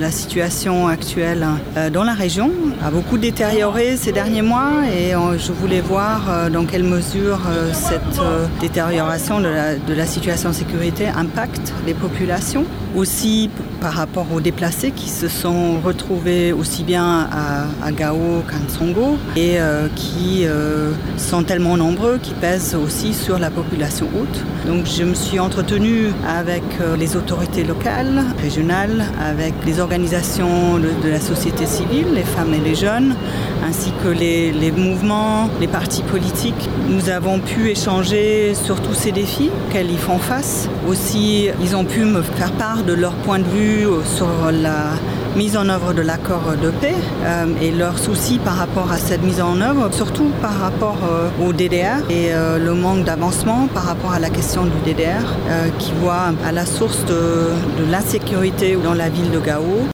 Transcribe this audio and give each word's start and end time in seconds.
la 0.00 0.10
situation 0.10 0.88
actuelle 0.88 1.46
euh, 1.76 1.90
dans 1.90 2.04
la 2.04 2.14
région 2.14 2.50
a 2.82 2.90
beaucoup 2.90 3.18
détérioré 3.18 3.96
ces 3.98 4.12
derniers 4.12 4.40
mois 4.40 4.72
et 4.90 5.14
euh, 5.14 5.36
je 5.36 5.52
voulais 5.52 5.82
voir 5.82 6.22
euh, 6.28 6.48
dans 6.48 6.64
quelle 6.64 6.84
mesure 6.84 7.38
cette 7.72 8.20
détérioration 8.60 9.40
de 9.40 9.48
la, 9.48 9.74
de 9.76 10.52
sécurité 10.52 11.06
impacte 11.08 11.74
les 11.86 11.94
populations. 11.94 12.64
Aussi 12.96 13.50
par 13.80 13.94
rapport 13.94 14.26
aux 14.32 14.40
déplacés 14.40 14.90
qui 14.90 15.08
se 15.08 15.28
sont 15.28 15.80
retrouvés 15.80 16.52
aussi 16.52 16.84
bien 16.84 17.28
à, 17.32 17.64
à 17.82 17.92
Gao 17.92 18.42
qu'à 18.48 18.58
Tsongo 18.68 19.16
et 19.36 19.60
euh, 19.60 19.88
qui 19.96 20.42
euh, 20.44 20.92
sont 21.16 21.42
tellement 21.42 21.76
nombreux 21.76 22.18
qui 22.22 22.34
pèsent 22.34 22.74
aussi 22.74 23.14
sur 23.14 23.38
la 23.38 23.50
population 23.50 24.06
haute. 24.14 24.44
Donc 24.66 24.86
je 24.86 25.04
me 25.04 25.14
suis 25.14 25.38
entretenue 25.38 26.08
avec 26.28 26.62
euh, 26.80 26.96
les 26.96 27.16
autorités 27.16 27.64
locales, 27.64 28.22
régionales, 28.42 29.04
avec 29.20 29.54
les 29.64 29.80
organisations 29.80 30.78
de, 30.78 31.08
la 31.08 31.20
société 31.20 31.66
civile, 31.66 32.08
les 32.14 32.22
femmes 32.22 32.54
et 32.54 32.60
les 32.60 32.74
jeunes, 32.74 33.14
ainsi 33.66 33.92
que 34.04 34.08
les, 34.08 34.52
les 34.52 34.70
mouvements, 34.70 35.48
les 35.60 35.66
partis 35.66 36.02
politiques. 36.02 36.68
Nous 36.88 37.08
avons 37.08 37.40
pu 37.40 37.70
échanger 37.70 38.54
sur 38.54 38.80
tous 38.80 38.94
ces 38.94 39.12
défis 39.12 39.50
qu'elles 39.70 39.90
y 39.90 39.96
font 39.96 40.18
face. 40.18 40.68
Aussi, 40.88 41.48
ils 41.62 41.76
ont 41.76 41.84
pu 41.84 42.04
me 42.04 42.22
faire 42.22 42.52
part 42.52 42.82
de 42.84 42.92
leur 42.92 43.12
point 43.12 43.38
de 43.38 43.44
vue 43.44 43.69
sur 44.04 44.50
la 44.50 44.94
mise 45.36 45.56
en 45.56 45.68
œuvre 45.68 45.92
de 45.92 46.02
l'accord 46.02 46.56
de 46.60 46.70
paix 46.70 46.94
euh, 47.24 47.46
et 47.62 47.70
leurs 47.70 47.98
soucis 47.98 48.38
par 48.38 48.56
rapport 48.56 48.90
à 48.90 48.96
cette 48.96 49.22
mise 49.22 49.40
en 49.40 49.60
œuvre, 49.60 49.92
surtout 49.92 50.30
par 50.42 50.58
rapport 50.58 50.98
euh, 51.08 51.28
au 51.46 51.52
DDR 51.52 51.98
et 52.10 52.34
euh, 52.34 52.58
le 52.58 52.74
manque 52.74 53.04
d'avancement 53.04 53.68
par 53.72 53.84
rapport 53.84 54.12
à 54.12 54.18
la 54.18 54.28
question 54.28 54.64
du 54.64 54.78
DDR 54.84 55.22
qui 55.78 55.92
voit 56.00 56.32
à 56.44 56.52
la 56.52 56.66
source 56.66 57.04
de 57.06 57.48
l'insécurité 57.90 58.76
dans 58.82 58.94
la 58.94 59.08
ville 59.08 59.30
de 59.30 59.38
Gao. 59.38 59.88